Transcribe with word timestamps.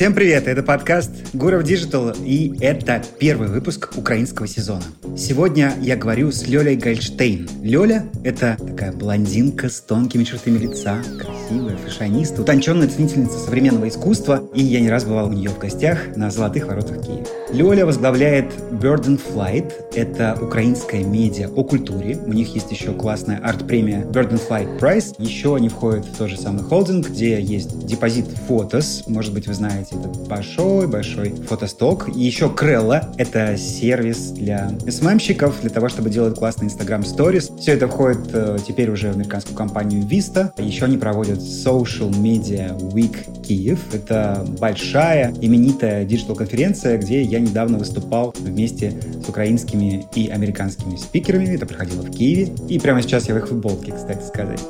Всем 0.00 0.14
привет, 0.14 0.48
это 0.48 0.62
подкаст 0.62 1.10
Гуров 1.34 1.62
Digital, 1.62 2.16
и 2.24 2.56
это 2.64 3.02
первый 3.18 3.48
выпуск 3.48 3.92
украинского 3.98 4.48
сезона. 4.48 4.82
Сегодня 5.14 5.74
я 5.82 5.94
говорю 5.94 6.32
с 6.32 6.48
Лёлей 6.48 6.76
Гальштейн. 6.76 7.46
Лёля— 7.62 8.06
это 8.24 8.56
такая 8.66 8.92
блондинка 8.92 9.68
с 9.68 9.82
тонкими 9.82 10.24
чертами 10.24 10.56
лица, 10.56 11.02
красивая, 11.50 11.76
фэшионист, 11.76 12.38
утонченная 12.38 12.86
ценительница 12.86 13.38
современного 13.38 13.88
искусства, 13.88 14.42
и 14.54 14.62
я 14.62 14.80
не 14.80 14.88
раз 14.88 15.04
бывал 15.04 15.28
у 15.28 15.32
нее 15.32 15.50
в 15.50 15.58
гостях 15.58 16.16
на 16.16 16.30
Золотых 16.30 16.68
воротах 16.68 17.02
Киева. 17.04 17.26
Лёля 17.52 17.84
возглавляет 17.84 18.52
Bird 18.70 19.06
and 19.06 19.20
Flight. 19.20 19.72
Это 19.94 20.38
украинская 20.40 21.02
медиа 21.02 21.48
о 21.48 21.64
культуре. 21.64 22.18
У 22.24 22.32
них 22.32 22.54
есть 22.54 22.70
еще 22.70 22.92
классная 22.92 23.38
арт-премия 23.38 24.02
Bird 24.02 24.30
and 24.30 24.40
Flight 24.48 24.78
Prize. 24.78 25.14
Еще 25.18 25.56
они 25.56 25.68
входят 25.68 26.04
в 26.04 26.16
тот 26.16 26.30
же 26.30 26.38
самый 26.38 26.62
холдинг, 26.62 27.08
где 27.08 27.40
есть 27.40 27.84
депозит 27.84 28.26
Фотос. 28.46 29.04
Может 29.08 29.34
быть, 29.34 29.48
вы 29.48 29.54
знаете, 29.54 29.96
это 29.96 30.08
большой-большой 30.28 31.30
фотосток. 31.48 32.08
И 32.14 32.20
еще 32.20 32.48
Крелла. 32.48 33.12
Это 33.16 33.56
сервис 33.56 34.30
для 34.30 34.70
СММщиков, 34.88 35.60
для 35.62 35.70
того, 35.70 35.88
чтобы 35.88 36.10
делать 36.10 36.38
классные 36.38 36.68
Instagram 36.68 37.00
Stories. 37.00 37.58
Все 37.58 37.72
это 37.72 37.88
входит 37.88 38.20
э, 38.32 38.58
теперь 38.64 38.90
уже 38.90 39.08
в 39.08 39.16
американскую 39.16 39.56
компанию 39.56 40.04
Vista. 40.04 40.52
Еще 40.62 40.84
они 40.84 40.96
проводят 40.96 41.39
Social 41.40 42.10
Media 42.10 42.76
Week 42.92 43.42
Киев. 43.42 43.80
Это 43.92 44.46
большая, 44.58 45.34
именитая 45.40 46.04
digital-конференция, 46.04 46.98
где 46.98 47.22
я 47.22 47.40
недавно 47.40 47.78
выступал 47.78 48.34
вместе 48.38 49.00
с 49.24 49.28
украинскими 49.28 50.06
и 50.14 50.28
американскими 50.28 50.96
спикерами. 50.96 51.46
Это 51.46 51.66
проходило 51.66 52.02
в 52.02 52.10
Киеве. 52.10 52.52
И 52.68 52.78
прямо 52.78 53.02
сейчас 53.02 53.28
я 53.28 53.34
в 53.34 53.38
их 53.38 53.48
футболке, 53.48 53.92
кстати 53.92 54.22
сказать. 54.26 54.60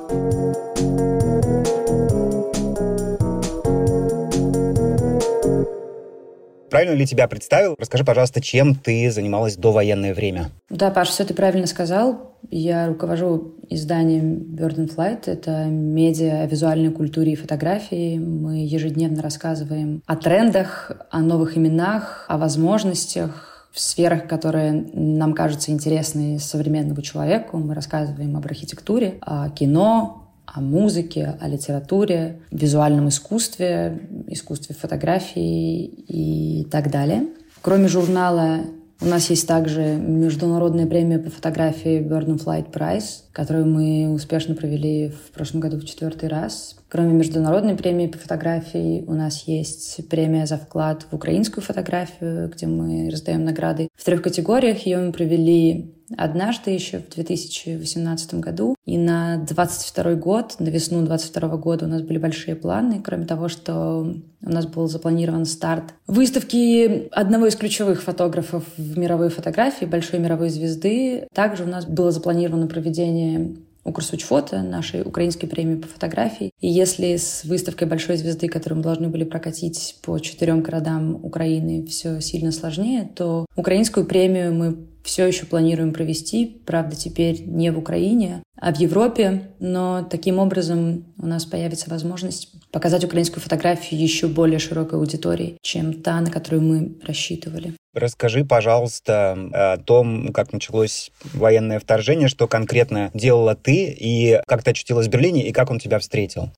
Правильно 6.70 6.94
ли 6.94 7.06
тебя 7.06 7.26
представил? 7.28 7.74
Расскажи, 7.78 8.04
пожалуйста, 8.04 8.40
чем 8.40 8.74
ты 8.74 9.10
занималась 9.10 9.56
до 9.56 9.72
военное 9.72 10.14
время? 10.14 10.50
Да, 10.68 10.90
Паш, 10.90 11.08
все 11.08 11.24
ты 11.24 11.34
правильно 11.34 11.66
сказал. 11.66 12.36
Я 12.50 12.86
руковожу 12.86 13.56
изданием 13.68 14.54
Bird 14.54 14.76
and 14.76 14.94
Flight. 14.94 15.22
Это 15.26 15.64
медиа 15.64 16.42
о 16.42 16.46
визуальной 16.46 16.90
культуре 16.90 17.32
и 17.32 17.36
фотографии. 17.36 18.18
Мы 18.18 18.64
ежедневно 18.64 19.20
рассказываем 19.20 20.02
о 20.06 20.16
трендах, 20.16 20.92
о 21.10 21.20
новых 21.20 21.58
именах, 21.58 22.24
о 22.28 22.38
возможностях, 22.38 23.68
в 23.72 23.80
сферах, 23.80 24.26
которые 24.26 24.72
нам 24.72 25.32
кажутся 25.32 25.70
интересны 25.70 26.38
современному 26.38 27.02
человеку. 27.02 27.58
Мы 27.58 27.74
рассказываем 27.74 28.36
об 28.36 28.46
архитектуре, 28.46 29.18
о 29.20 29.50
кино, 29.50 30.29
о 30.52 30.60
музыке, 30.60 31.36
о 31.40 31.48
литературе, 31.48 32.40
визуальном 32.50 33.08
искусстве, 33.08 34.08
искусстве 34.26 34.74
фотографии 34.74 35.84
и 35.84 36.64
так 36.64 36.90
далее. 36.90 37.28
Кроме 37.62 37.88
журнала 37.88 38.60
у 39.02 39.06
нас 39.06 39.30
есть 39.30 39.48
также 39.48 39.96
международная 39.96 40.86
премия 40.86 41.18
по 41.18 41.30
фотографии 41.30 42.00
Bird 42.00 42.26
and 42.26 42.44
Flight 42.44 42.70
Prize, 42.70 43.22
которую 43.32 43.66
мы 43.66 44.12
успешно 44.12 44.54
провели 44.54 45.08
в 45.08 45.30
прошлом 45.32 45.60
году 45.60 45.78
в 45.78 45.86
четвертый 45.86 46.28
раз. 46.28 46.76
Кроме 46.90 47.14
международной 47.14 47.76
премии 47.76 48.08
по 48.08 48.18
фотографии, 48.18 49.02
у 49.06 49.14
нас 49.14 49.44
есть 49.46 50.06
премия 50.10 50.44
за 50.44 50.58
вклад 50.58 51.06
в 51.10 51.14
украинскую 51.14 51.64
фотографию, 51.64 52.50
где 52.54 52.66
мы 52.66 53.08
раздаем 53.10 53.42
награды. 53.42 53.88
В 53.96 54.04
трех 54.04 54.20
категориях 54.20 54.84
ее 54.84 54.98
мы 54.98 55.12
провели 55.12 55.94
однажды 56.16 56.70
еще 56.70 56.98
в 56.98 57.08
2018 57.08 58.34
году. 58.34 58.74
И 58.86 58.98
на 58.98 59.38
22 59.38 60.14
год, 60.14 60.56
на 60.58 60.68
весну 60.68 61.02
22 61.02 61.56
года 61.56 61.86
у 61.86 61.88
нас 61.88 62.02
были 62.02 62.18
большие 62.18 62.56
планы. 62.56 63.00
Кроме 63.04 63.26
того, 63.26 63.48
что 63.48 64.14
у 64.42 64.50
нас 64.50 64.66
был 64.66 64.88
запланирован 64.88 65.44
старт 65.44 65.94
выставки 66.06 67.08
одного 67.12 67.46
из 67.46 67.56
ключевых 67.56 68.02
фотографов 68.02 68.64
в 68.76 68.98
мировой 68.98 69.28
фотографии, 69.28 69.84
большой 69.84 70.18
мировой 70.18 70.50
звезды. 70.50 71.26
Также 71.34 71.64
у 71.64 71.68
нас 71.68 71.84
было 71.86 72.10
запланировано 72.10 72.66
проведение 72.66 73.56
Укрсучфото, 73.82 74.62
нашей 74.62 75.02
украинской 75.02 75.46
премии 75.46 75.76
по 75.76 75.88
фотографии. 75.88 76.52
И 76.60 76.68
если 76.68 77.16
с 77.16 77.44
выставкой 77.44 77.88
большой 77.88 78.16
звезды, 78.16 78.46
которую 78.48 78.78
мы 78.78 78.82
должны 78.82 79.08
были 79.08 79.24
прокатить 79.24 79.96
по 80.02 80.18
четырем 80.18 80.60
городам 80.60 81.14
Украины, 81.24 81.86
все 81.86 82.20
сильно 82.20 82.52
сложнее, 82.52 83.10
то 83.14 83.46
украинскую 83.56 84.04
премию 84.04 84.52
мы 84.52 84.76
все 85.10 85.26
еще 85.26 85.44
планируем 85.44 85.92
провести, 85.92 86.62
правда, 86.64 86.94
теперь 86.94 87.42
не 87.44 87.72
в 87.72 87.78
Украине, 87.78 88.44
а 88.60 88.72
в 88.72 88.78
Европе, 88.78 89.50
но 89.58 90.06
таким 90.08 90.38
образом 90.38 91.12
у 91.18 91.26
нас 91.26 91.46
появится 91.46 91.90
возможность 91.90 92.52
показать 92.70 93.04
украинскую 93.04 93.42
фотографию 93.42 94.00
еще 94.00 94.28
более 94.28 94.60
широкой 94.60 95.00
аудитории, 95.00 95.58
чем 95.62 95.94
та, 95.94 96.20
на 96.20 96.30
которую 96.30 96.62
мы 96.62 96.96
рассчитывали. 97.04 97.74
Расскажи, 97.92 98.44
пожалуйста, 98.44 99.32
о 99.52 99.78
том, 99.78 100.28
как 100.28 100.52
началось 100.52 101.10
военное 101.34 101.80
вторжение, 101.80 102.28
что 102.28 102.46
конкретно 102.46 103.10
делала 103.12 103.56
ты, 103.56 103.86
и 103.86 104.40
как 104.46 104.62
ты 104.62 104.70
очутилась 104.70 105.08
в 105.08 105.10
Берлине, 105.10 105.48
и 105.48 105.52
как 105.52 105.72
он 105.72 105.80
тебя 105.80 105.98
встретил. 105.98 106.50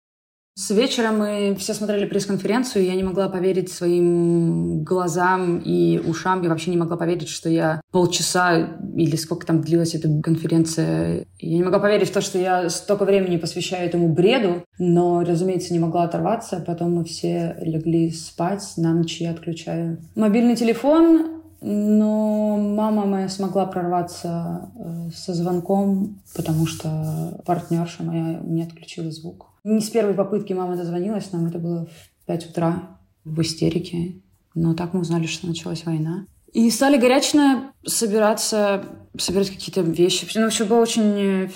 С 0.55 0.71
вечера 0.71 1.13
мы 1.13 1.57
все 1.59 1.73
смотрели 1.73 2.05
пресс-конференцию, 2.05 2.85
и 2.85 2.87
я 2.87 2.95
не 2.95 3.03
могла 3.03 3.31
поверить 3.31 3.73
своим 3.73 4.85
глазам 4.85 5.59
и 5.59 5.99
ушам. 5.99 6.43
Я 6.43 6.51
вообще 6.51 6.71
не 6.71 6.77
могла 6.77 6.99
поверить, 6.99 7.29
что 7.29 7.49
я 7.49 7.81
полчаса 7.91 8.69
или 8.95 9.17
сколько 9.17 9.47
там 9.47 9.63
длилась 9.63 9.95
эта 9.95 10.09
конференция. 10.21 11.25
Я 11.39 11.57
не 11.57 11.65
могла 11.65 11.79
поверить 11.79 12.11
в 12.11 12.13
то, 12.13 12.21
что 12.21 12.39
я 12.39 12.69
столько 12.69 13.07
времени 13.07 13.39
посвящаю 13.39 13.89
этому 13.89 14.09
бреду, 14.09 14.63
но, 14.79 15.25
разумеется, 15.25 15.73
не 15.73 15.79
могла 15.79 16.03
оторваться. 16.03 16.63
Потом 16.67 16.97
мы 16.97 17.05
все 17.05 17.57
легли 17.63 18.11
спать, 18.11 18.75
на 18.77 18.93
ночь 18.93 19.23
я 19.23 19.31
отключаю 19.31 20.03
мобильный 20.15 20.55
телефон, 20.55 21.41
но 21.63 22.59
мама 22.59 23.07
моя 23.07 23.31
смогла 23.31 23.65
прорваться 23.65 24.69
э, 24.77 25.11
со 25.15 25.33
звонком, 25.33 26.21
потому 26.37 26.67
что 26.67 27.41
партнерша 27.47 28.03
моя 28.03 28.39
не 28.43 28.65
отключила 28.65 29.11
звук. 29.11 29.52
Не 29.65 29.81
с 29.81 29.91
первой 29.91 30.15
попытки 30.15 30.53
мама 30.53 30.77
дозвонилась 30.77 31.31
нам, 31.33 31.47
это 31.47 31.59
было 31.59 31.87
в 31.87 32.27
5 32.27 32.51
утра 32.51 32.99
в 33.25 33.41
истерике. 33.41 34.23
Но 34.55 34.75
так 34.75 34.93
мы 34.93 35.01
узнали, 35.01 35.27
что 35.27 35.47
началась 35.47 35.85
война. 35.85 36.27
И 36.53 36.69
стали 36.71 36.99
горячно 36.99 37.72
собираться, 37.85 38.85
собирать 39.19 39.51
какие-то 39.51 39.83
вещи. 39.83 40.27
Ну, 40.37 40.49
все 40.51 40.65
было 40.65 40.81
очень 40.81 41.51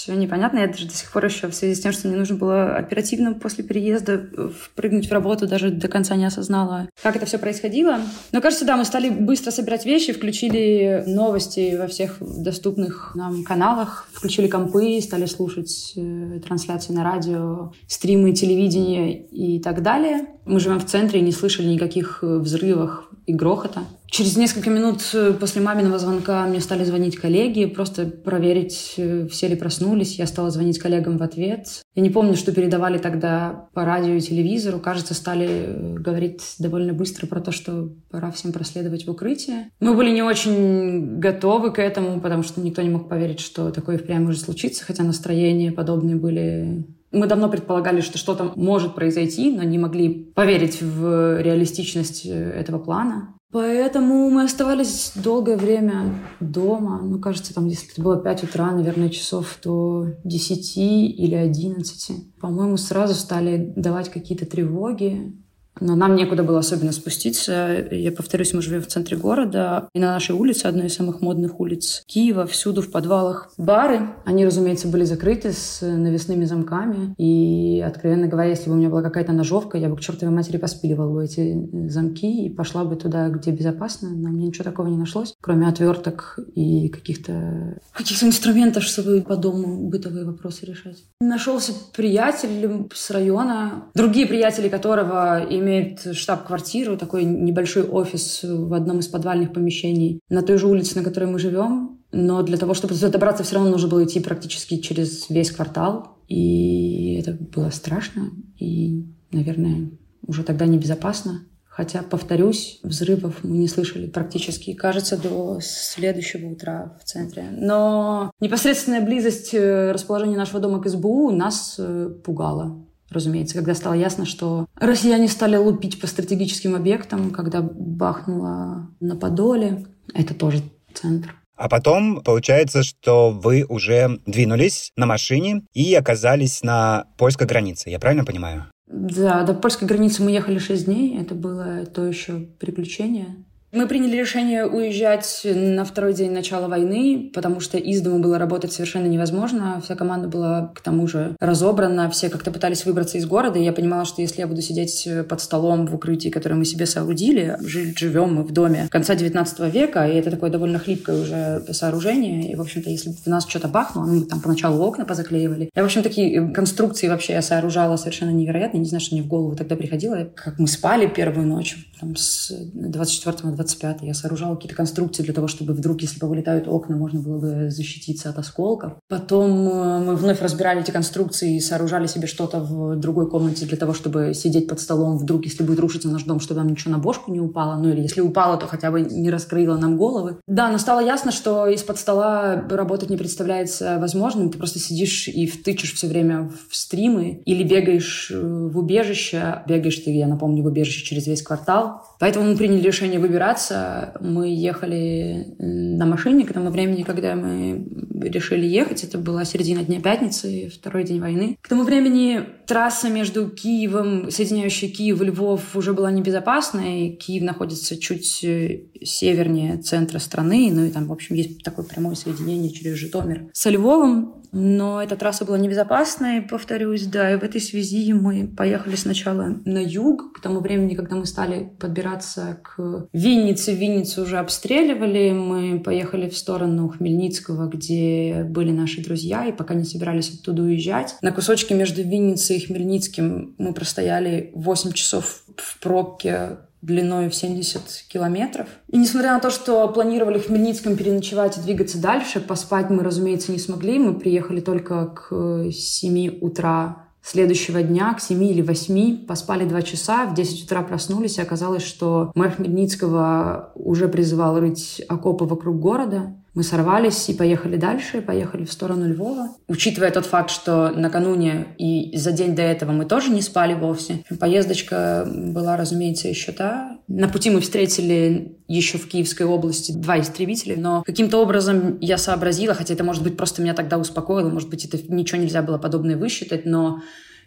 все 0.00 0.14
непонятно. 0.14 0.58
Я 0.58 0.68
даже 0.68 0.86
до 0.86 0.94
сих 0.94 1.10
пор 1.12 1.26
еще 1.26 1.48
в 1.48 1.54
связи 1.54 1.74
с 1.74 1.80
тем, 1.80 1.92
что 1.92 2.08
мне 2.08 2.16
нужно 2.16 2.36
было 2.36 2.76
оперативно 2.76 3.34
после 3.34 3.62
переезда 3.62 4.26
впрыгнуть 4.64 5.08
в 5.08 5.12
работу, 5.12 5.46
даже 5.46 5.70
до 5.70 5.88
конца 5.88 6.16
не 6.16 6.24
осознала, 6.24 6.88
как 7.02 7.16
это 7.16 7.26
все 7.26 7.38
происходило. 7.38 7.98
Но 8.32 8.40
кажется, 8.40 8.64
да, 8.64 8.76
мы 8.76 8.84
стали 8.84 9.10
быстро 9.10 9.50
собирать 9.50 9.84
вещи, 9.84 10.12
включили 10.12 11.04
новости 11.06 11.76
во 11.76 11.86
всех 11.86 12.16
доступных 12.20 13.12
нам 13.14 13.44
каналах, 13.44 14.08
включили 14.12 14.48
компы, 14.48 15.00
стали 15.02 15.26
слушать 15.26 15.92
э, 15.96 16.40
трансляции 16.44 16.92
на 16.92 17.04
радио, 17.04 17.72
стримы, 17.86 18.32
телевидение 18.32 19.26
и 19.26 19.60
так 19.60 19.82
далее. 19.82 20.26
Мы 20.46 20.60
живем 20.60 20.80
в 20.80 20.86
центре 20.86 21.20
и 21.20 21.22
не 21.22 21.32
слышали 21.32 21.66
никаких 21.66 22.20
э, 22.22 22.38
взрывов 22.38 23.10
и 23.26 23.34
грохота. 23.34 23.82
Через 24.06 24.36
несколько 24.36 24.70
минут 24.70 25.02
э, 25.12 25.32
после 25.38 25.62
маминого 25.70 26.00
звонка 26.00 26.44
мне 26.46 26.58
стали 26.58 26.82
звонить 26.82 27.16
коллеги, 27.16 27.66
просто 27.66 28.06
проверить, 28.06 28.94
э, 28.96 29.28
все 29.28 29.46
ли 29.46 29.54
проснулись. 29.54 30.18
Я 30.18 30.26
стала 30.26 30.50
звонить 30.50 30.80
коллегам 30.80 31.16
в 31.16 31.22
ответ. 31.22 31.82
Я 31.94 32.02
не 32.02 32.10
помню, 32.10 32.34
что 32.34 32.52
передавали 32.52 32.98
тогда 32.98 33.68
по 33.72 33.84
радио 33.84 34.14
и 34.14 34.20
телевизору. 34.20 34.80
Кажется, 34.80 35.14
стали 35.14 35.48
э, 35.48 35.94
говорить 35.94 36.42
довольно 36.58 36.92
быстро 36.92 37.28
про 37.28 37.40
то, 37.40 37.52
что 37.52 37.88
пора 38.10 38.32
всем 38.32 38.52
проследовать 38.52 39.06
в 39.06 39.10
укрытие. 39.10 39.70
Мы 39.78 39.94
были 39.94 40.10
не 40.10 40.22
очень 40.22 41.20
готовы 41.20 41.72
к 41.72 41.78
этому, 41.78 42.20
потому 42.20 42.42
что 42.42 42.60
никто 42.60 42.82
не 42.82 42.90
мог 42.90 43.08
поверить, 43.08 43.38
что 43.38 43.70
такое 43.70 43.96
впрямь 43.96 44.24
может 44.24 44.40
случиться, 44.40 44.84
хотя 44.84 45.04
настроения 45.04 45.70
подобные 45.70 46.16
были 46.16 46.84
мы 47.12 47.26
давно 47.26 47.48
предполагали, 47.48 48.02
что 48.02 48.18
что-то 48.18 48.52
может 48.54 48.94
произойти, 48.94 49.50
но 49.50 49.64
не 49.64 49.78
могли 49.78 50.30
поверить 50.32 50.80
в 50.80 51.40
реалистичность 51.40 52.24
этого 52.24 52.78
плана. 52.78 53.34
Поэтому 53.52 54.30
мы 54.30 54.44
оставались 54.44 55.10
долгое 55.16 55.56
время 55.56 56.14
дома. 56.38 57.00
Ну, 57.02 57.18
кажется, 57.18 57.52
там, 57.52 57.66
если 57.66 57.90
это 57.90 58.00
было 58.00 58.16
5 58.16 58.44
утра, 58.44 58.70
наверное, 58.70 59.08
часов 59.08 59.58
до 59.62 60.06
10 60.22 60.76
или 60.76 61.34
11. 61.34 62.38
По-моему, 62.40 62.76
сразу 62.76 63.14
стали 63.14 63.72
давать 63.74 64.08
какие-то 64.08 64.46
тревоги. 64.46 65.36
Но 65.78 65.96
нам 65.96 66.14
некуда 66.14 66.42
было 66.42 66.58
особенно 66.58 66.92
спуститься. 66.92 67.86
Я 67.90 68.12
повторюсь, 68.12 68.52
мы 68.52 68.62
живем 68.62 68.82
в 68.82 68.86
центре 68.86 69.16
города. 69.16 69.88
И 69.94 70.00
на 70.00 70.12
нашей 70.12 70.34
улице, 70.34 70.66
одной 70.66 70.86
из 70.86 70.94
самых 70.94 71.20
модных 71.20 71.60
улиц 71.60 72.02
Киева, 72.06 72.46
всюду 72.46 72.82
в 72.82 72.90
подвалах 72.90 73.52
бары. 73.56 74.10
Они, 74.24 74.44
разумеется, 74.44 74.88
были 74.88 75.04
закрыты 75.04 75.52
с 75.52 75.80
навесными 75.80 76.44
замками. 76.44 77.14
И, 77.16 77.80
откровенно 77.80 78.26
говоря, 78.26 78.50
если 78.50 78.68
бы 78.68 78.76
у 78.76 78.78
меня 78.78 78.90
была 78.90 79.02
какая-то 79.02 79.32
ножовка, 79.32 79.78
я 79.78 79.88
бы 79.88 79.96
к 79.96 80.00
чертовой 80.00 80.34
матери 80.34 80.56
поспиливала 80.58 81.12
бы 81.12 81.24
эти 81.24 81.88
замки 81.88 82.46
и 82.46 82.50
пошла 82.50 82.84
бы 82.84 82.96
туда, 82.96 83.28
где 83.28 83.50
безопасно. 83.50 84.10
Но 84.10 84.28
мне 84.30 84.48
ничего 84.48 84.64
такого 84.64 84.88
не 84.88 84.98
нашлось, 84.98 85.34
кроме 85.40 85.68
отверток 85.68 86.38
и 86.54 86.88
каких-то 86.88 87.78
каких 87.92 88.22
инструментов, 88.22 88.82
чтобы 88.82 89.22
по 89.22 89.36
дому 89.36 89.88
бытовые 89.88 90.24
вопросы 90.24 90.66
решать. 90.66 91.04
Нашелся 91.20 91.72
приятель 91.94 92.88
с 92.92 93.10
района, 93.10 93.84
другие 93.94 94.26
приятели 94.26 94.68
которого 94.68 95.42
и 95.42 95.59
имеет 95.60 96.16
штаб-квартиру, 96.16 96.96
такой 96.96 97.24
небольшой 97.24 97.84
офис 97.84 98.40
в 98.42 98.74
одном 98.74 98.98
из 98.98 99.08
подвальных 99.08 99.52
помещений 99.52 100.20
на 100.28 100.42
той 100.42 100.58
же 100.58 100.66
улице, 100.66 100.96
на 100.96 101.04
которой 101.04 101.26
мы 101.30 101.38
живем. 101.38 101.98
Но 102.12 102.42
для 102.42 102.56
того, 102.56 102.74
чтобы 102.74 102.94
добраться, 102.94 103.44
все 103.44 103.54
равно 103.54 103.70
нужно 103.70 103.88
было 103.88 104.04
идти 104.04 104.20
практически 104.20 104.78
через 104.78 105.30
весь 105.30 105.52
квартал. 105.52 106.16
И 106.26 107.14
это 107.20 107.32
было 107.32 107.70
страшно. 107.70 108.30
И, 108.58 109.06
наверное, 109.30 109.90
уже 110.26 110.42
тогда 110.42 110.66
небезопасно. 110.66 111.42
Хотя, 111.80 112.02
повторюсь, 112.02 112.80
взрывов 112.82 113.44
мы 113.44 113.56
не 113.56 113.68
слышали 113.68 114.08
практически, 114.08 114.74
кажется, 114.74 115.16
до 115.16 115.60
следующего 115.62 116.48
утра 116.48 116.98
в 117.00 117.04
центре. 117.04 117.44
Но 117.52 118.32
непосредственная 118.40 119.00
близость 119.00 119.54
э, 119.54 119.92
расположения 119.92 120.36
нашего 120.36 120.58
дома 120.58 120.82
к 120.82 120.88
СБУ 120.88 121.30
нас 121.30 121.76
э, 121.78 122.10
пугала. 122.24 122.84
Разумеется, 123.10 123.56
когда 123.56 123.74
стало 123.74 123.94
ясно, 123.94 124.24
что 124.24 124.66
россияне 124.76 125.28
стали 125.28 125.56
лупить 125.56 126.00
по 126.00 126.06
стратегическим 126.06 126.76
объектам, 126.76 127.30
когда 127.30 127.60
бахнуло 127.60 128.88
на 129.00 129.16
Подоле, 129.16 129.86
это 130.14 130.34
тоже 130.34 130.62
центр. 130.94 131.34
А 131.56 131.68
потом 131.68 132.22
получается, 132.22 132.82
что 132.82 133.30
вы 133.30 133.66
уже 133.68 134.20
двинулись 134.24 134.92
на 134.96 135.04
машине 135.04 135.62
и 135.74 135.94
оказались 135.94 136.62
на 136.62 137.04
польской 137.18 137.46
границе. 137.46 137.90
Я 137.90 137.98
правильно 137.98 138.24
понимаю? 138.24 138.64
Да, 138.86 139.42
до 139.42 139.52
польской 139.52 139.86
границы 139.86 140.22
мы 140.22 140.30
ехали 140.30 140.58
шесть 140.58 140.86
дней. 140.86 141.20
Это 141.20 141.34
было 141.34 141.84
то 141.84 142.06
еще 142.06 142.38
приключение. 142.58 143.44
Мы 143.72 143.86
приняли 143.86 144.16
решение 144.16 144.66
уезжать 144.66 145.42
на 145.44 145.84
второй 145.84 146.12
день 146.12 146.32
начала 146.32 146.66
войны, 146.66 147.30
потому 147.32 147.60
что 147.60 147.78
из 147.78 148.00
дома 148.00 148.18
было 148.18 148.36
работать 148.36 148.72
совершенно 148.72 149.06
невозможно. 149.06 149.80
Вся 149.84 149.94
команда 149.94 150.26
была 150.26 150.72
к 150.74 150.80
тому 150.80 151.06
же 151.06 151.36
разобрана, 151.38 152.10
все 152.10 152.30
как-то 152.30 152.50
пытались 152.50 152.84
выбраться 152.84 153.16
из 153.16 153.26
города. 153.26 153.60
И 153.60 153.62
я 153.62 153.72
понимала, 153.72 154.04
что 154.04 154.22
если 154.22 154.40
я 154.40 154.48
буду 154.48 154.60
сидеть 154.60 155.06
под 155.28 155.40
столом 155.40 155.86
в 155.86 155.94
укрытии, 155.94 156.30
которое 156.30 156.56
мы 156.56 156.64
себе 156.64 156.84
соорудили, 156.84 157.58
жить 157.60 157.96
живем 157.96 158.34
мы 158.34 158.42
в 158.42 158.50
доме 158.50 158.88
конца 158.90 159.14
19 159.14 159.72
века, 159.72 160.04
и 160.04 160.16
это 160.16 160.32
такое 160.32 160.50
довольно 160.50 160.80
хлипкое 160.80 161.22
уже 161.22 161.72
сооружение. 161.72 162.50
И, 162.50 162.56
в 162.56 162.60
общем-то, 162.60 162.90
если 162.90 163.10
бы 163.10 163.16
в 163.24 163.26
нас 163.28 163.46
что-то 163.48 163.68
бахнуло, 163.68 164.04
мы 164.04 164.22
там 164.22 164.40
поначалу 164.40 164.82
окна 164.82 165.04
позаклеивали. 165.04 165.70
Я, 165.76 165.82
в 165.82 165.86
общем, 165.86 166.02
такие 166.02 166.48
конструкции 166.48 167.06
вообще 167.06 167.34
я 167.34 167.42
сооружала 167.42 167.96
совершенно 167.96 168.30
невероятные. 168.30 168.80
Не 168.80 168.88
знаю, 168.88 169.00
что 169.00 169.14
мне 169.14 169.22
в 169.22 169.28
голову 169.28 169.54
тогда 169.54 169.76
приходило. 169.76 170.28
Как 170.34 170.58
мы 170.58 170.66
спали 170.66 171.06
первую 171.06 171.46
ночь, 171.46 171.76
там, 172.00 172.16
с 172.16 172.50
24 172.74 173.59
25 173.60 173.98
я 174.02 174.14
сооружала 174.14 174.54
какие-то 174.54 174.76
конструкции 174.76 175.22
для 175.22 175.34
того, 175.34 175.46
чтобы 175.46 175.74
вдруг, 175.74 176.00
если 176.00 176.18
повылетают 176.18 176.66
окна, 176.66 176.96
можно 176.96 177.20
было 177.20 177.38
бы 177.38 177.70
защититься 177.70 178.30
от 178.30 178.38
осколков. 178.38 178.94
Потом 179.08 179.68
э, 179.68 179.98
мы 180.00 180.16
вновь 180.16 180.40
разбирали 180.40 180.80
эти 180.80 180.90
конструкции 180.90 181.56
и 181.56 181.60
сооружали 181.60 182.06
себе 182.06 182.26
что-то 182.26 182.60
в 182.60 182.96
другой 182.96 183.28
комнате 183.28 183.66
для 183.66 183.76
того, 183.76 183.92
чтобы 183.92 184.32
сидеть 184.34 184.66
под 184.66 184.80
столом 184.80 185.18
вдруг, 185.18 185.44
если 185.44 185.62
будет 185.62 185.78
рушиться 185.78 186.08
наш 186.08 186.24
дом, 186.24 186.40
чтобы 186.40 186.60
нам 186.60 186.70
ничего 186.70 186.92
на 186.92 186.98
бошку 186.98 187.32
не 187.32 187.40
упало. 187.40 187.76
Ну 187.76 187.90
или 187.90 188.00
если 188.00 188.22
упало, 188.22 188.56
то 188.56 188.66
хотя 188.66 188.90
бы 188.90 189.02
не 189.02 189.30
раскрыло 189.30 189.76
нам 189.76 189.98
головы. 189.98 190.38
Да, 190.46 190.70
но 190.70 190.78
стало 190.78 191.00
ясно, 191.00 191.30
что 191.30 191.66
из-под 191.66 191.98
стола 191.98 192.64
работать 192.70 193.10
не 193.10 193.16
представляется 193.16 193.98
возможным. 194.00 194.50
Ты 194.50 194.56
просто 194.56 194.78
сидишь 194.78 195.28
и 195.28 195.46
втычешь 195.46 195.92
все 195.94 196.06
время 196.06 196.50
в 196.70 196.74
стримы 196.74 197.42
или 197.44 197.62
бегаешь 197.62 198.30
э, 198.30 198.68
в 198.72 198.78
убежище. 198.78 199.62
Бегаешь 199.66 199.98
ты, 199.98 200.10
я 200.12 200.26
напомню, 200.26 200.62
в 200.62 200.66
убежище 200.66 201.04
через 201.04 201.26
весь 201.26 201.42
квартал. 201.42 202.02
Поэтому 202.18 202.46
мы 202.46 202.56
приняли 202.56 202.80
решение 202.80 203.20
выбираться 203.50 204.14
мы 204.20 204.48
ехали 204.54 205.54
на 205.58 206.06
машине 206.06 206.44
к 206.44 206.52
тому 206.52 206.70
времени, 206.70 207.02
когда 207.02 207.34
мы 207.34 207.84
решили 208.22 208.66
ехать. 208.66 209.04
Это 209.04 209.18
была 209.18 209.44
середина 209.44 209.82
дня 209.82 210.00
пятницы, 210.00 210.70
второй 210.74 211.04
день 211.04 211.20
войны. 211.20 211.56
К 211.60 211.68
тому 211.68 211.84
времени 211.84 212.44
трасса 212.66 213.08
между 213.08 213.48
Киевом, 213.48 214.30
соединяющая 214.30 214.90
Киев 214.90 215.20
и 215.20 215.24
Львов, 215.24 215.74
уже 215.74 215.92
была 215.92 216.10
небезопасной. 216.10 217.16
Киев 217.16 217.42
находится 217.42 217.96
чуть 217.98 218.44
э, 218.44 218.82
севернее 219.02 219.78
центра 219.78 220.18
страны. 220.18 220.70
Ну 220.72 220.84
и 220.84 220.90
там, 220.90 221.06
в 221.06 221.12
общем, 221.12 221.34
есть 221.34 221.62
такое 221.62 221.84
прямое 221.84 222.14
соединение 222.14 222.72
через 222.72 222.96
Житомир 222.96 223.48
со 223.52 223.70
Львовом. 223.70 224.39
Но 224.52 225.02
эта 225.02 225.16
трасса 225.16 225.44
была 225.44 225.58
небезопасной, 225.58 226.42
повторюсь, 226.42 227.06
да, 227.06 227.32
и 227.32 227.36
в 227.36 227.42
этой 227.42 227.60
связи 227.60 228.12
мы 228.12 228.48
поехали 228.48 228.96
сначала 228.96 229.56
на 229.64 229.78
юг, 229.78 230.32
к 230.34 230.40
тому 230.40 230.60
времени, 230.60 230.94
когда 230.94 231.16
мы 231.16 231.26
стали 231.26 231.70
подбираться 231.78 232.58
к 232.62 233.08
Виннице, 233.12 233.74
Винницу 233.74 234.22
уже 234.22 234.38
обстреливали, 234.38 235.32
мы 235.32 235.80
поехали 235.80 236.28
в 236.28 236.36
сторону 236.36 236.88
Хмельницкого, 236.88 237.68
где 237.68 238.44
были 238.48 238.70
наши 238.70 239.02
друзья, 239.02 239.46
и 239.46 239.52
пока 239.52 239.74
не 239.74 239.84
собирались 239.84 240.34
оттуда 240.34 240.62
уезжать. 240.62 241.16
На 241.22 241.32
кусочке 241.32 241.74
между 241.74 242.02
Винницей 242.02 242.56
и 242.56 242.66
Хмельницким 242.66 243.54
мы 243.58 243.72
простояли 243.72 244.50
8 244.54 244.92
часов 244.92 245.42
в 245.56 245.80
пробке 245.80 246.58
длиной 246.82 247.28
в 247.28 247.34
70 247.34 247.82
километров. 248.08 248.68
И 248.88 248.96
несмотря 248.96 249.34
на 249.34 249.40
то, 249.40 249.50
что 249.50 249.86
планировали 249.88 250.38
в 250.38 250.46
Хмельницком 250.46 250.96
переночевать 250.96 251.58
и 251.58 251.60
двигаться 251.60 252.00
дальше, 252.00 252.40
поспать 252.40 252.90
мы, 252.90 253.02
разумеется, 253.02 253.52
не 253.52 253.58
смогли. 253.58 253.98
Мы 253.98 254.14
приехали 254.14 254.60
только 254.60 255.06
к 255.06 255.70
7 255.70 256.38
утра 256.40 257.04
следующего 257.22 257.82
дня, 257.82 258.14
к 258.14 258.20
7 258.20 258.42
или 258.44 258.62
8, 258.62 259.26
поспали 259.26 259.64
2 259.64 259.82
часа, 259.82 260.24
в 260.26 260.34
10 260.34 260.64
утра 260.64 260.82
проснулись, 260.82 261.38
и 261.38 261.42
оказалось, 261.42 261.82
что 261.82 262.32
мэр 262.34 262.52
Хмельницкого 262.52 263.72
уже 263.74 264.08
призывал 264.08 264.58
рыть 264.58 265.02
окопы 265.08 265.44
вокруг 265.44 265.78
города. 265.78 266.34
Мы 266.54 266.64
сорвались 266.64 267.28
и 267.28 267.34
поехали 267.34 267.76
дальше, 267.76 268.20
поехали 268.20 268.64
в 268.64 268.72
сторону 268.72 269.08
Львова. 269.08 269.50
Учитывая 269.68 270.10
тот 270.10 270.26
факт, 270.26 270.50
что 270.50 270.90
накануне 270.90 271.68
и 271.78 272.16
за 272.16 272.32
день 272.32 272.56
до 272.56 272.62
этого 272.62 272.90
мы 272.90 273.04
тоже 273.04 273.30
не 273.30 273.40
спали 273.40 273.74
вовсе, 273.74 274.24
поездочка 274.38 275.26
была, 275.26 275.76
разумеется, 275.76 276.28
еще 276.28 276.50
та. 276.52 276.98
На 277.06 277.28
пути 277.28 277.50
мы 277.50 277.60
встретили 277.60 278.58
еще 278.66 278.98
в 278.98 279.06
Киевской 279.06 279.44
области 279.44 279.92
два 279.92 280.20
истребителя, 280.20 280.76
но 280.76 281.02
каким-то 281.04 281.38
образом 281.38 281.98
я 282.00 282.18
сообразила, 282.18 282.74
хотя 282.74 282.94
это, 282.94 283.04
может 283.04 283.22
быть, 283.22 283.36
просто 283.36 283.62
меня 283.62 283.74
тогда 283.74 283.98
успокоило, 283.98 284.48
может 284.48 284.70
быть, 284.70 284.84
это 284.84 284.98
ничего 285.12 285.40
нельзя 285.40 285.62
было 285.62 285.78
подобное 285.78 286.16
высчитать, 286.16 286.66
но 286.66 287.00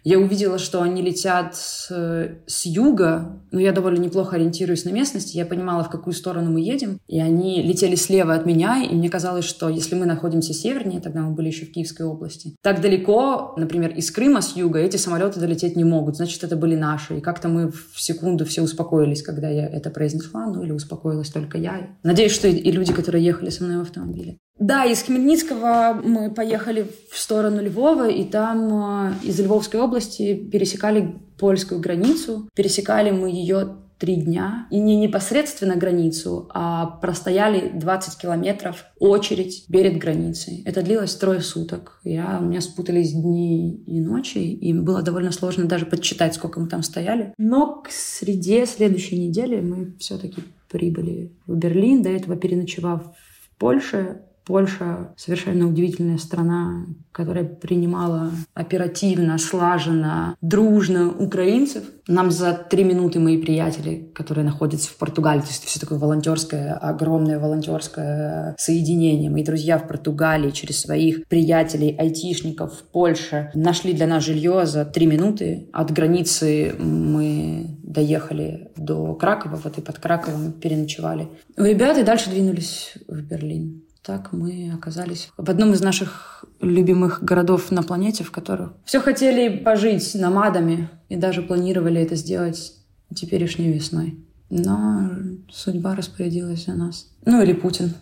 я 0.04 0.18
увидела, 0.18 0.58
что 0.58 0.82
они 0.82 1.02
летят 1.02 1.56
э, 1.90 2.36
с 2.46 2.66
юга, 2.66 3.42
но 3.50 3.60
я 3.60 3.72
довольно 3.72 3.98
неплохо 3.98 4.36
ориентируюсь 4.36 4.84
на 4.84 4.90
местности, 4.90 5.36
я 5.36 5.46
понимала, 5.46 5.82
в 5.82 5.90
какую 5.90 6.14
сторону 6.14 6.50
мы 6.50 6.60
едем, 6.60 7.00
и 7.08 7.20
они 7.20 7.62
летели 7.62 7.94
слева 7.94 8.34
от 8.34 8.46
меня, 8.46 8.82
и 8.82 8.94
мне 8.94 9.08
казалось, 9.08 9.44
что 9.44 9.68
если 9.68 9.94
мы 9.94 10.06
находимся 10.06 10.52
севернее, 10.52 11.00
тогда 11.00 11.22
мы 11.22 11.34
были 11.34 11.48
еще 11.48 11.66
в 11.66 11.72
Киевской 11.72 12.02
области, 12.02 12.54
так 12.62 12.80
далеко, 12.80 13.54
например, 13.56 13.90
из 13.90 14.10
Крыма 14.10 14.42
с 14.42 14.56
юга 14.56 14.78
эти 14.78 14.96
самолеты 14.96 15.40
долететь 15.40 15.76
не 15.76 15.84
могут, 15.84 16.16
значит, 16.16 16.44
это 16.44 16.56
были 16.56 16.76
наши. 16.76 17.18
И 17.18 17.20
как-то 17.20 17.48
мы 17.48 17.70
в 17.70 18.00
секунду 18.00 18.44
все 18.44 18.62
успокоились, 18.62 19.22
когда 19.22 19.48
я 19.48 19.66
это 19.66 19.90
произнесла, 19.90 20.46
ну 20.46 20.62
или 20.62 20.72
успокоилась 20.72 21.30
только 21.30 21.58
я. 21.58 21.88
Надеюсь, 22.02 22.32
что 22.32 22.48
и 22.48 22.70
люди, 22.70 22.92
которые 22.92 23.24
ехали 23.24 23.50
со 23.50 23.64
мной 23.64 23.78
в 23.78 23.82
автомобиле. 23.82 24.38
Да, 24.58 24.84
из 24.84 25.02
Хмельницкого 25.02 26.00
мы 26.02 26.30
поехали 26.30 26.86
в 27.10 27.18
сторону 27.18 27.62
Львова, 27.62 28.08
и 28.08 28.24
там 28.24 29.10
э, 29.10 29.14
из 29.24 29.38
Львовской 29.40 29.80
области 29.80 30.34
пересекали 30.34 31.18
польскую 31.38 31.80
границу. 31.80 32.48
Пересекали 32.54 33.10
мы 33.10 33.30
ее 33.30 33.76
три 33.98 34.16
дня. 34.16 34.66
И 34.70 34.80
не 34.80 34.96
непосредственно 34.96 35.76
границу, 35.76 36.48
а 36.52 36.86
простояли 36.86 37.70
20 37.74 38.18
километров 38.18 38.84
очередь 38.98 39.66
перед 39.68 39.98
границей. 39.98 40.62
Это 40.66 40.82
длилось 40.82 41.14
трое 41.14 41.40
суток. 41.40 42.00
Я, 42.04 42.38
у 42.40 42.44
меня 42.44 42.60
спутались 42.60 43.12
дни 43.12 43.82
и 43.86 44.00
ночи, 44.00 44.38
и 44.38 44.72
было 44.72 45.02
довольно 45.02 45.32
сложно 45.32 45.64
даже 45.64 45.86
подсчитать, 45.86 46.34
сколько 46.34 46.60
мы 46.60 46.68
там 46.68 46.82
стояли. 46.82 47.32
Но 47.38 47.82
к 47.82 47.90
среде 47.90 48.66
следующей 48.66 49.18
недели 49.18 49.60
мы 49.60 49.94
все-таки 49.98 50.42
прибыли 50.70 51.32
в 51.46 51.56
Берлин, 51.56 52.02
до 52.02 52.10
этого 52.10 52.36
переночевав 52.36 53.02
в 53.02 53.58
Польше, 53.58 54.22
Польша 54.44 55.14
совершенно 55.16 55.66
удивительная 55.66 56.18
страна, 56.18 56.86
которая 57.12 57.44
принимала 57.44 58.30
оперативно, 58.52 59.38
слаженно, 59.38 60.36
дружно 60.40 61.10
украинцев. 61.10 61.84
Нам 62.06 62.30
за 62.30 62.52
три 62.52 62.84
минуты 62.84 63.18
мои 63.20 63.40
приятели, 63.40 64.10
которые 64.14 64.44
находятся 64.44 64.90
в 64.90 64.96
Португалии, 64.96 65.40
то 65.40 65.48
есть 65.48 65.64
все 65.64 65.80
такое 65.80 65.98
волонтерское, 65.98 66.74
огромное 66.74 67.38
волонтерское 67.38 68.54
соединение. 68.58 69.30
Мои 69.30 69.42
друзья 69.42 69.78
в 69.78 69.88
Португалии 69.88 70.50
через 70.50 70.80
своих 70.80 71.26
приятелей, 71.28 71.96
айтишников 71.96 72.74
в 72.74 72.82
Польше 72.82 73.50
нашли 73.54 73.94
для 73.94 74.06
нас 74.06 74.24
жилье 74.24 74.66
за 74.66 74.84
три 74.84 75.06
минуты. 75.06 75.70
От 75.72 75.90
границы 75.90 76.74
мы 76.78 77.78
доехали 77.82 78.70
до 78.76 79.14
Кракова, 79.14 79.56
вот 79.56 79.78
и 79.78 79.80
под 79.80 79.98
Краковом 79.98 80.52
переночевали. 80.52 81.28
У 81.56 81.62
ребят 81.62 81.96
и 81.96 82.02
дальше 82.02 82.28
двинулись 82.28 82.94
в 83.08 83.22
Берлин 83.22 83.84
так 84.04 84.32
мы 84.32 84.70
оказались 84.74 85.30
в 85.36 85.48
одном 85.48 85.72
из 85.72 85.80
наших 85.80 86.44
любимых 86.60 87.24
городов 87.24 87.70
на 87.70 87.82
планете, 87.82 88.22
в 88.22 88.30
которых 88.30 88.72
все 88.84 89.00
хотели 89.00 89.56
пожить 89.56 90.14
номадами 90.14 90.90
и 91.08 91.16
даже 91.16 91.42
планировали 91.42 92.02
это 92.02 92.14
сделать 92.14 92.74
теперешней 93.14 93.72
весной. 93.72 94.18
Но 94.50 95.10
судьба 95.50 95.94
распорядилась 95.94 96.66
за 96.66 96.74
нас. 96.74 97.08
Ну 97.24 97.42
или 97.42 97.54
Путин. 97.54 97.94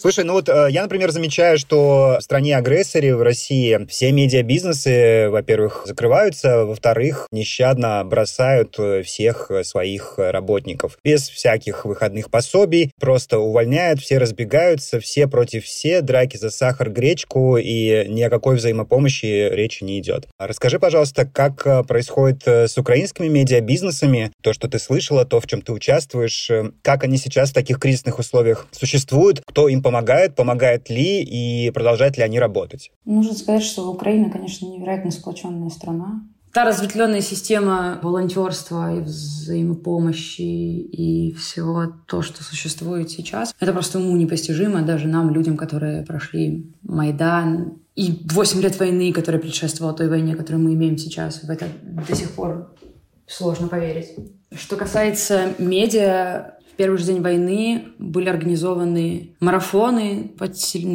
Слушай, 0.00 0.24
ну 0.24 0.32
вот 0.32 0.48
э, 0.48 0.68
я, 0.70 0.80
например, 0.80 1.10
замечаю, 1.10 1.58
что 1.58 2.16
в 2.18 2.22
стране-агрессоре, 2.22 3.14
в 3.14 3.20
России, 3.20 3.86
все 3.90 4.12
медиабизнесы, 4.12 5.28
во-первых, 5.28 5.82
закрываются, 5.84 6.64
во-вторых, 6.64 7.28
нещадно 7.30 8.02
бросают 8.06 8.76
э, 8.78 9.02
всех 9.02 9.50
своих 9.62 10.14
работников. 10.16 10.98
Без 11.04 11.28
всяких 11.28 11.84
выходных 11.84 12.30
пособий, 12.30 12.92
просто 12.98 13.40
увольняют, 13.40 14.00
все 14.00 14.16
разбегаются, 14.16 15.00
все 15.00 15.28
против 15.28 15.66
все, 15.66 16.00
драки 16.00 16.38
за 16.38 16.48
сахар, 16.48 16.88
гречку, 16.88 17.58
и 17.58 18.06
ни 18.08 18.22
о 18.22 18.30
какой 18.30 18.56
взаимопомощи 18.56 19.50
речи 19.52 19.84
не 19.84 19.98
идет. 19.98 20.28
Расскажи, 20.38 20.78
пожалуйста, 20.78 21.26
как 21.26 21.66
э, 21.66 21.84
происходит 21.84 22.48
с 22.48 22.78
украинскими 22.78 23.28
медиабизнесами, 23.28 24.32
то, 24.42 24.54
что 24.54 24.66
ты 24.66 24.78
слышала, 24.78 25.26
то, 25.26 25.40
в 25.40 25.46
чем 25.46 25.60
ты 25.60 25.72
участвуешь, 25.72 26.50
как 26.80 27.04
они 27.04 27.18
сейчас 27.18 27.50
в 27.50 27.54
таких 27.54 27.78
кризисных 27.78 28.18
условиях 28.18 28.66
существуют, 28.70 29.42
кто 29.44 29.68
им 29.68 29.82
помогает, 29.82 29.89
помогает 29.90 30.90
ли 30.90 31.22
и 31.22 31.70
продолжают 31.70 32.16
ли 32.16 32.22
они 32.22 32.38
работать? 32.40 32.90
Нужно 33.04 33.34
сказать, 33.34 33.62
что 33.62 33.90
Украина, 33.90 34.30
конечно, 34.30 34.66
невероятно 34.66 35.10
сплоченная 35.10 35.70
страна. 35.70 36.22
Та 36.52 36.64
разветвленная 36.64 37.20
система 37.20 38.00
волонтерства 38.02 38.92
и 38.96 39.00
взаимопомощи 39.00 40.40
и 40.40 41.32
всего 41.34 41.92
то, 42.06 42.22
что 42.22 42.42
существует 42.42 43.08
сейчас, 43.08 43.54
это 43.60 43.72
просто 43.72 44.00
уму 44.00 44.16
непостижимо 44.16 44.82
даже 44.82 45.06
нам, 45.06 45.30
людям, 45.30 45.56
которые 45.56 46.02
прошли 46.02 46.74
Майдан 46.82 47.78
и 47.94 48.18
8 48.24 48.60
лет 48.62 48.80
войны, 48.80 49.12
которая 49.12 49.40
предшествовала 49.40 49.96
той 49.96 50.08
войне, 50.08 50.34
которую 50.34 50.64
мы 50.64 50.74
имеем 50.74 50.98
сейчас. 50.98 51.44
В 51.44 51.50
это 51.50 51.66
до 51.82 52.16
сих 52.16 52.32
пор 52.32 52.74
сложно 53.28 53.68
поверить. 53.68 54.08
Что 54.52 54.74
касается 54.74 55.54
медиа, 55.58 56.54
первый 56.80 56.96
же 56.96 57.04
день 57.04 57.20
войны 57.20 57.88
были 57.98 58.30
организованы 58.30 59.36
марафоны 59.38 60.32
на 60.38 60.48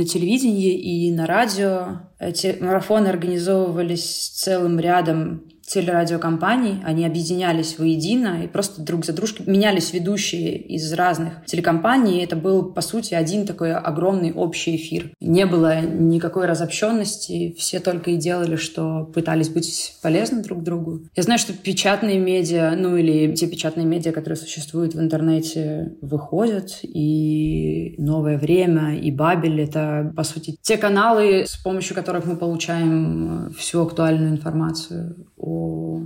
телевидении 0.03 0.73
и 0.73 1.11
на 1.11 1.27
радио. 1.27 2.09
Эти 2.17 2.57
марафоны 2.59 3.07
организовывались 3.07 4.29
целым 4.29 4.79
рядом 4.79 5.43
телерадиокомпаний, 5.67 6.81
они 6.83 7.05
объединялись 7.05 7.77
воедино 7.79 8.43
и 8.43 8.47
просто 8.47 8.81
друг 8.81 9.05
за 9.05 9.13
дружкой 9.13 9.45
менялись 9.47 9.93
ведущие 9.93 10.57
из 10.57 10.91
разных 10.93 11.45
телекомпаний. 11.45 12.19
И 12.19 12.23
это 12.23 12.35
был, 12.35 12.71
по 12.71 12.81
сути, 12.81 13.13
один 13.13 13.45
такой 13.45 13.73
огромный 13.73 14.31
общий 14.31 14.75
эфир. 14.75 15.11
Не 15.19 15.45
было 15.45 15.81
никакой 15.81 16.45
разобщенности, 16.45 17.55
все 17.57 17.79
только 17.79 18.11
и 18.11 18.17
делали, 18.17 18.55
что 18.55 19.05
пытались 19.05 19.49
быть 19.49 19.95
полезны 20.01 20.43
друг 20.43 20.63
другу. 20.63 21.01
Я 21.15 21.23
знаю, 21.23 21.39
что 21.39 21.53
печатные 21.53 22.19
медиа, 22.19 22.75
ну 22.77 22.95
или 22.95 23.33
те 23.33 23.47
печатные 23.47 23.85
медиа, 23.85 24.11
которые 24.11 24.37
существуют 24.37 24.93
в 24.93 24.99
интернете, 24.99 25.93
выходят, 26.01 26.79
и 26.83 27.95
«Новое 27.97 28.37
время», 28.37 28.97
и 28.97 29.11
«Бабель»— 29.11 29.61
это, 29.63 30.13
по 30.15 30.23
сути, 30.23 30.57
те 30.61 30.77
каналы, 30.77 31.45
с 31.47 31.57
помощью 31.57 31.95
которых 31.95 32.25
мы 32.25 32.35
получаем 32.35 33.53
всю 33.57 33.81
актуальную 33.81 34.31
информацию 34.31 35.15
о 35.45 36.01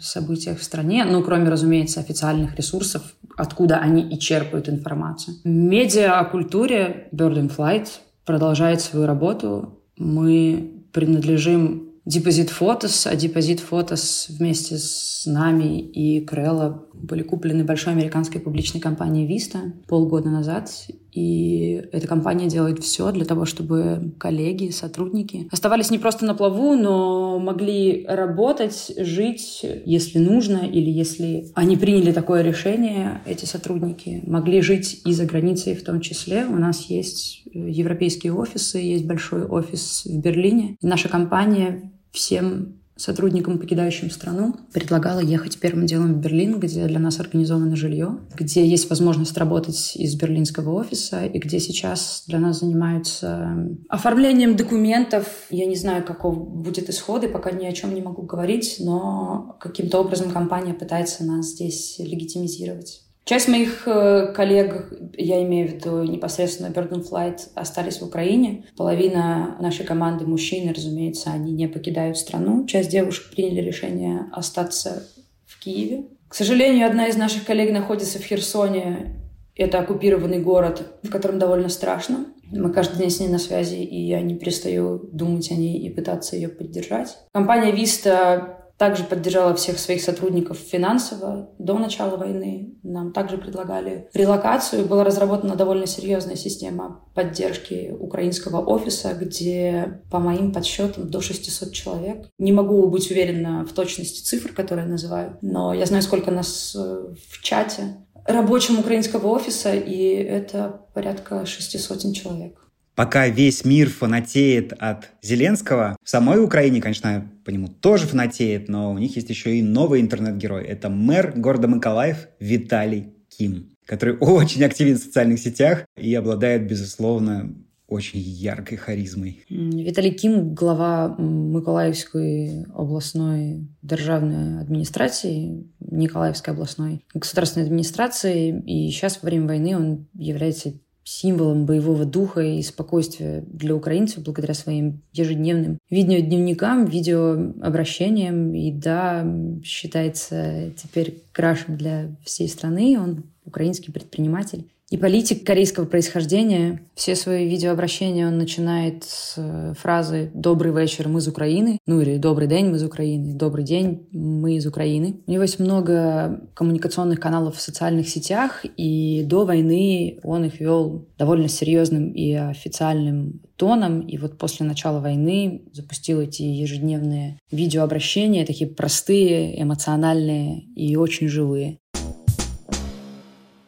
событиях 0.00 0.58
в 0.58 0.64
стране, 0.64 1.04
ну, 1.04 1.22
кроме, 1.22 1.48
разумеется, 1.48 2.00
официальных 2.00 2.56
ресурсов, 2.56 3.14
откуда 3.36 3.78
они 3.78 4.02
и 4.02 4.18
черпают 4.18 4.68
информацию. 4.68 5.36
Медиа 5.44 6.18
о 6.18 6.24
культуре 6.24 7.08
Bird 7.12 7.36
in 7.36 7.56
Flight 7.56 7.88
продолжает 8.24 8.80
свою 8.80 9.06
работу. 9.06 9.78
Мы 9.96 10.84
принадлежим 10.92 11.88
Депозит 12.04 12.50
Фотос, 12.50 13.06
а 13.06 13.14
Депозит 13.14 13.60
Фотос 13.60 14.26
вместе 14.28 14.76
с 14.76 15.22
нами 15.24 15.78
и 15.78 16.20
Крелла 16.24 16.84
были 16.92 17.22
куплены 17.22 17.62
большой 17.62 17.92
американской 17.92 18.40
публичной 18.40 18.80
компанией 18.80 19.28
Vista 19.28 19.70
полгода 19.86 20.28
назад. 20.28 20.68
И 21.12 21.82
эта 21.92 22.06
компания 22.06 22.48
делает 22.48 22.82
все 22.82 23.12
для 23.12 23.24
того, 23.24 23.44
чтобы 23.44 24.12
коллеги, 24.18 24.70
сотрудники 24.70 25.46
оставались 25.50 25.90
не 25.90 25.98
просто 25.98 26.24
на 26.24 26.34
плаву, 26.34 26.74
но 26.74 27.38
могли 27.38 28.06
работать, 28.08 28.92
жить, 28.96 29.64
если 29.84 30.18
нужно, 30.18 30.58
или 30.58 30.90
если 30.90 31.50
они 31.54 31.76
приняли 31.76 32.12
такое 32.12 32.42
решение, 32.42 33.20
эти 33.26 33.44
сотрудники 33.44 34.22
могли 34.26 34.62
жить 34.62 35.02
и 35.04 35.12
за 35.12 35.26
границей 35.26 35.74
в 35.74 35.84
том 35.84 36.00
числе. 36.00 36.46
У 36.46 36.56
нас 36.56 36.86
есть 36.86 37.42
европейские 37.52 38.32
офисы, 38.34 38.78
есть 38.78 39.04
большой 39.04 39.44
офис 39.44 40.04
в 40.06 40.18
Берлине. 40.18 40.76
наша 40.82 41.08
компания 41.08 41.92
всем 42.10 42.81
сотрудникам, 43.02 43.58
покидающим 43.58 44.10
страну, 44.10 44.56
предлагала 44.72 45.20
ехать 45.20 45.58
первым 45.58 45.86
делом 45.86 46.14
в 46.14 46.18
Берлин, 46.18 46.60
где 46.60 46.86
для 46.86 46.98
нас 46.98 47.18
организовано 47.20 47.76
жилье, 47.76 48.18
где 48.34 48.66
есть 48.66 48.88
возможность 48.88 49.36
работать 49.36 49.96
из 49.96 50.14
берлинского 50.14 50.72
офиса, 50.74 51.24
и 51.24 51.38
где 51.38 51.58
сейчас 51.58 52.24
для 52.26 52.38
нас 52.38 52.60
занимаются 52.60 53.56
оформлением 53.88 54.56
документов. 54.56 55.26
Я 55.50 55.66
не 55.66 55.76
знаю, 55.76 56.04
каков 56.04 56.36
будет 56.38 56.88
исход, 56.88 57.24
и 57.24 57.28
пока 57.28 57.50
ни 57.50 57.66
о 57.66 57.72
чем 57.72 57.94
не 57.94 58.02
могу 58.02 58.22
говорить, 58.22 58.76
но 58.78 59.56
каким-то 59.60 60.00
образом 60.00 60.30
компания 60.30 60.74
пытается 60.74 61.24
нас 61.24 61.46
здесь 61.46 61.96
легитимизировать. 61.98 63.02
Часть 63.24 63.46
моих 63.46 63.86
э, 63.86 64.32
коллег, 64.34 64.92
я 65.16 65.42
имею 65.44 65.68
в 65.68 65.72
виду 65.72 66.02
непосредственно 66.02 66.72
Burden 66.72 67.08
Flight, 67.08 67.38
остались 67.54 68.00
в 68.00 68.04
Украине. 68.04 68.64
Половина 68.76 69.56
нашей 69.60 69.86
команды 69.86 70.26
мужчины, 70.26 70.72
разумеется, 70.72 71.30
они 71.30 71.52
не 71.52 71.68
покидают 71.68 72.18
страну. 72.18 72.66
Часть 72.66 72.90
девушек 72.90 73.30
приняли 73.30 73.60
решение 73.60 74.26
остаться 74.32 75.06
в 75.46 75.60
Киеве. 75.60 76.06
К 76.28 76.34
сожалению, 76.34 76.88
одна 76.88 77.06
из 77.06 77.16
наших 77.16 77.44
коллег 77.44 77.72
находится 77.72 78.18
в 78.18 78.24
Херсоне. 78.24 79.20
Это 79.54 79.78
оккупированный 79.78 80.40
город, 80.40 80.98
в 81.02 81.10
котором 81.10 81.38
довольно 81.38 81.68
страшно. 81.68 82.26
Мы 82.50 82.72
каждый 82.72 82.98
день 82.98 83.10
с 83.10 83.20
ней 83.20 83.28
на 83.28 83.38
связи, 83.38 83.76
и 83.76 84.00
я 84.00 84.20
не 84.20 84.34
перестаю 84.34 84.98
думать 85.12 85.50
о 85.50 85.54
ней 85.54 85.78
и 85.78 85.90
пытаться 85.90 86.36
ее 86.36 86.48
поддержать. 86.48 87.18
Компания 87.32 87.72
Vista 87.72 88.61
также 88.82 89.04
поддержала 89.04 89.54
всех 89.54 89.78
своих 89.78 90.02
сотрудников 90.02 90.58
финансово 90.58 91.50
до 91.60 91.78
начала 91.78 92.16
войны. 92.16 92.74
Нам 92.82 93.12
также 93.12 93.38
предлагали 93.38 94.08
релокацию. 94.12 94.86
Была 94.86 95.04
разработана 95.04 95.54
довольно 95.54 95.86
серьезная 95.86 96.34
система 96.34 97.00
поддержки 97.14 97.94
украинского 97.96 98.60
офиса, 98.60 99.14
где, 99.14 100.00
по 100.10 100.18
моим 100.18 100.52
подсчетам, 100.52 101.08
до 101.08 101.20
600 101.20 101.72
человек. 101.72 102.26
Не 102.40 102.50
могу 102.50 102.88
быть 102.88 103.08
уверена 103.08 103.64
в 103.64 103.72
точности 103.72 104.20
цифр, 104.24 104.52
которые 104.52 104.88
называю, 104.88 105.38
но 105.42 105.72
я 105.72 105.86
знаю, 105.86 106.02
сколько 106.02 106.32
нас 106.32 106.74
э, 106.74 107.14
в 107.30 107.40
чате 107.40 107.98
рабочим 108.26 108.80
украинского 108.80 109.28
офиса, 109.28 109.72
и 109.76 110.12
это 110.14 110.80
порядка 110.92 111.46
600 111.46 112.12
человек 112.16 112.58
пока 112.94 113.28
весь 113.28 113.64
мир 113.64 113.88
фанатеет 113.88 114.72
от 114.78 115.10
Зеленского, 115.22 115.96
в 116.02 116.08
самой 116.08 116.42
Украине, 116.42 116.80
конечно, 116.80 117.30
по 117.44 117.50
нему 117.50 117.68
тоже 117.68 118.06
фанатеет, 118.06 118.68
но 118.68 118.92
у 118.92 118.98
них 118.98 119.16
есть 119.16 119.30
еще 119.30 119.56
и 119.56 119.62
новый 119.62 120.00
интернет-герой. 120.00 120.64
Это 120.64 120.88
мэр 120.88 121.32
города 121.36 121.68
Миколаев 121.68 122.28
Виталий 122.38 123.14
Ким, 123.28 123.70
который 123.86 124.16
очень 124.20 124.64
активен 124.64 124.96
в 124.96 125.02
социальных 125.02 125.38
сетях 125.38 125.84
и 125.96 126.14
обладает, 126.14 126.66
безусловно, 126.66 127.54
очень 127.92 128.20
яркой 128.20 128.78
харизмой. 128.78 129.44
Виталий 129.50 130.12
Ким, 130.12 130.54
глава 130.54 131.14
Миколаевской 131.18 132.64
областной 132.74 133.68
державной 133.82 134.62
администрации, 134.62 135.66
Николаевской 135.78 136.54
областной 136.54 137.04
государственной 137.12 137.66
администрации, 137.66 138.62
и 138.66 138.90
сейчас 138.90 139.22
во 139.22 139.26
время 139.26 139.46
войны 139.46 139.76
он 139.76 140.06
является 140.14 140.72
символом 141.04 141.66
боевого 141.66 142.04
духа 142.04 142.40
и 142.40 142.62
спокойствия 142.62 143.44
для 143.46 143.74
украинцев 143.74 144.22
благодаря 144.22 144.54
своим 144.54 145.02
ежедневным 145.12 145.78
видеодневникам, 145.90 146.84
видеообращениям. 146.84 148.54
И 148.54 148.70
да, 148.72 149.26
считается 149.64 150.72
теперь 150.76 151.22
крашем 151.32 151.76
для 151.76 152.14
всей 152.24 152.48
страны. 152.48 152.98
Он 153.00 153.24
украинский 153.44 153.92
предприниматель 153.92 154.66
и 154.92 154.98
политик 154.98 155.46
корейского 155.46 155.86
происхождения. 155.86 156.82
Все 156.94 157.16
свои 157.16 157.48
видеообращения 157.48 158.28
он 158.28 158.36
начинает 158.36 159.04
с 159.04 159.36
э, 159.38 159.72
фразы 159.78 160.30
«Добрый 160.34 160.70
вечер, 160.70 161.08
мы 161.08 161.20
из 161.20 161.28
Украины», 161.28 161.78
ну 161.86 162.02
или 162.02 162.18
«Добрый 162.18 162.46
день, 162.46 162.66
мы 162.66 162.76
из 162.76 162.84
Украины», 162.84 163.32
«Добрый 163.32 163.64
день, 163.64 164.06
мы 164.12 164.56
из 164.56 164.66
Украины». 164.66 165.22
У 165.26 165.30
него 165.30 165.44
есть 165.44 165.58
много 165.58 166.42
коммуникационных 166.52 167.20
каналов 167.20 167.56
в 167.56 167.60
социальных 167.62 168.06
сетях, 168.06 168.66
и 168.76 169.24
до 169.24 169.46
войны 169.46 170.20
он 170.24 170.44
их 170.44 170.60
вел 170.60 171.08
довольно 171.16 171.48
серьезным 171.48 172.10
и 172.10 172.34
официальным 172.34 173.40
тоном. 173.56 174.00
И 174.00 174.18
вот 174.18 174.36
после 174.36 174.66
начала 174.66 175.00
войны 175.00 175.62
запустил 175.72 176.20
эти 176.20 176.42
ежедневные 176.42 177.38
видеообращения, 177.50 178.44
такие 178.44 178.68
простые, 178.68 179.62
эмоциональные 179.62 180.60
и 180.76 180.96
очень 180.96 181.28
живые. 181.28 181.78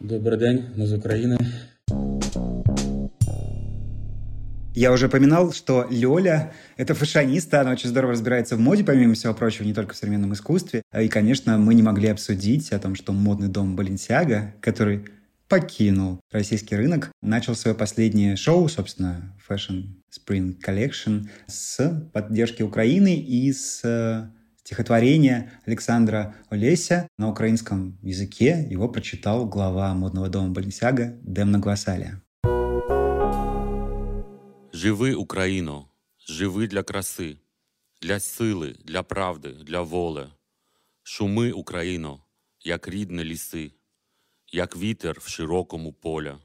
Добрий 0.06 0.38
день, 0.38 0.66
мы 0.76 0.84
из 0.84 0.92
Украины. 0.92 1.38
Я 4.74 4.92
уже 4.92 5.06
упоминал, 5.06 5.50
что 5.54 5.86
Лёля— 5.88 6.52
это 6.76 6.92
фашиониста, 6.92 7.62
она 7.62 7.70
очень 7.70 7.88
здорово 7.88 8.12
разбирается 8.12 8.56
в 8.56 8.60
моде, 8.60 8.84
помимо 8.84 9.14
всего 9.14 9.32
прочего, 9.32 9.64
не 9.64 9.72
только 9.72 9.94
в 9.94 9.96
современном 9.96 10.34
искусстве. 10.34 10.82
И, 10.94 11.08
конечно, 11.08 11.56
мы 11.56 11.72
не 11.72 11.82
могли 11.82 12.08
обсудить 12.08 12.70
о 12.72 12.78
том, 12.78 12.96
что 12.96 13.14
модный 13.14 13.48
дом 13.48 13.76
Баленсиага, 13.76 14.52
который 14.60 15.06
покинул 15.48 16.20
российский 16.30 16.76
рынок, 16.76 17.10
начал 17.22 17.54
свое 17.54 17.74
последнее 17.74 18.36
шоу, 18.36 18.68
собственно, 18.68 19.34
Fashion 19.48 19.84
Spring 20.12 20.54
Collection, 20.62 21.30
с 21.46 22.10
поддержки 22.12 22.60
Украины 22.60 23.16
и 23.16 23.50
с 23.54 24.30
стихотворения 24.64 25.60
Александра 25.66 26.34
Олеся 26.48 27.06
на 27.18 27.28
украинском 27.28 27.98
языке. 28.02 28.66
Его 28.70 28.88
прочитал 28.88 29.46
глава 29.46 29.92
модного 29.94 30.28
дома 30.30 30.48
Баленсиага 30.48 31.18
Демна 31.22 31.58
Гвасалия. 31.58 32.22
Живи, 34.72 35.14
Україно, 35.14 35.88
живи 36.26 36.66
для 36.66 36.82
краси, 36.82 37.38
для 38.00 38.18
сили, 38.20 38.76
для 38.84 39.02
правди, 39.02 39.52
для 39.52 39.82
воли. 39.82 40.30
Шуми, 41.02 41.52
Україно, 41.52 42.24
як 42.60 42.88
рідне 42.88 43.24
ліси, 43.24 43.72
як 44.52 44.76
вітер 44.76 45.20
в 45.20 45.28
широкому 45.28 45.92
поля. 45.92 46.38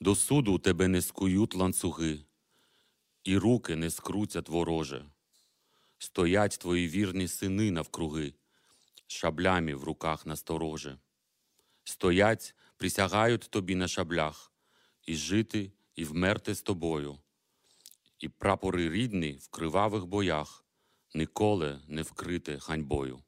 До 0.00 0.14
суду 0.14 0.58
тебе 0.58 0.88
не 0.88 1.02
скують 1.02 1.54
ланцюги, 1.54 2.18
і 3.24 3.36
руки 3.38 3.76
не 3.76 3.90
скрутять 3.90 4.48
вороже. 4.48 5.04
Стоять 6.02 6.58
твої 6.60 6.88
вірні 6.88 7.28
сини 7.28 7.70
навкруги, 7.70 8.34
шаблями 9.06 9.74
в 9.74 9.84
руках 9.84 10.26
настороже. 10.26 10.98
Стоять, 11.84 12.54
присягають 12.76 13.50
тобі 13.50 13.74
на 13.74 13.88
шаблях, 13.88 14.52
і 15.06 15.16
жити, 15.16 15.72
і 15.94 16.04
вмерти 16.04 16.54
з 16.54 16.62
тобою. 16.62 17.18
І 18.18 18.28
прапори 18.28 18.90
рідні 18.90 19.32
в 19.32 19.48
кривавих 19.48 20.06
боях 20.06 20.64
ніколи 21.14 21.80
не 21.88 22.02
вкрити 22.02 22.58
ганьбою. 22.62 23.22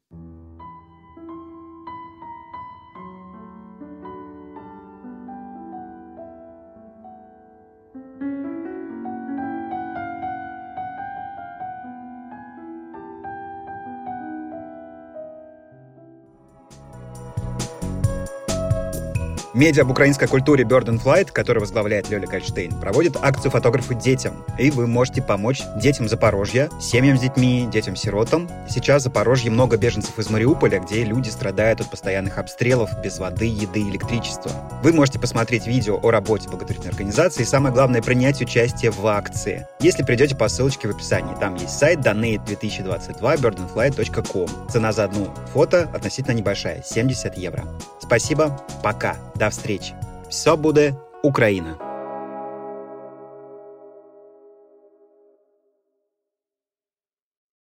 Медиа 19.55 19.83
об 19.83 19.91
украинской 19.91 20.27
культуре 20.27 20.65
Bird 20.65 20.87
and 20.87 21.03
Flight, 21.03 21.31
который 21.31 21.59
возглавляет 21.59 22.09
Лёля 22.09 22.27
Гольштейн, 22.27 22.81
проводит 22.81 23.17
акцию 23.21 23.51
«Фотографы 23.51 23.95
детям». 23.95 24.43
И 24.59 24.71
вы 24.71 24.87
можете 24.87 25.21
помочь 25.21 25.61
детям 25.77 26.09
Запорожья, 26.09 26.71
семьям 26.81 27.19
с 27.19 27.21
детьми, 27.21 27.69
детям-сиротам. 27.71 28.49
Сейчас 28.67 29.03
в 29.03 29.05
Запорожье 29.05 29.51
много 29.51 29.77
беженцев 29.77 30.19
из 30.19 30.31
Мариуполя, 30.31 30.79
где 30.81 31.05
люди 31.05 31.29
страдают 31.29 31.83
от 31.83 31.91
постоянных 31.91 32.39
обстрелов 32.39 32.89
без 33.05 33.19
воды, 33.19 33.45
еды 33.45 33.83
электричества. 33.83 34.51
Вы 34.83 34.95
можете 34.95 35.19
посмотреть 35.19 35.67
видео 35.67 36.01
о 36.03 36.11
работе 36.11 36.49
благотворительной 36.49 36.93
организации 36.93 37.43
и, 37.43 37.47
самое 37.47 37.75
главное, 37.75 38.01
принять 38.01 38.41
участие 38.41 38.91
в 38.91 39.07
акции. 39.07 39.67
Если 39.81 40.03
придете 40.03 40.35
по 40.35 40.49
ссылочке 40.49 40.89
в 40.89 40.93
описании, 40.93 41.35
там 41.39 41.57
есть 41.57 41.79
сайт 41.79 41.99
donate2022 41.99 43.21
birdandfly.com. 43.21 44.71
Цена 44.71 44.93
за 44.93 45.05
одну 45.05 45.29
фото 45.53 45.91
относительно 45.93 46.33
небольшая– 46.33 46.83
70 46.87 47.37
евро. 47.37 47.65
Спасибо, 48.01 48.61
пока. 48.83 49.17
До 49.37 49.51
встречи. 49.53 49.95
Все 50.29 50.57
буде 50.57 50.95
Україна! 51.23 51.92